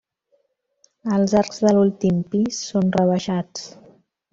Els 1.19 1.37
arcs 1.43 1.61
de 1.67 1.75
l'últim 1.77 2.19
pis 2.35 2.67
són 2.73 2.93
rebaixats. 3.01 3.73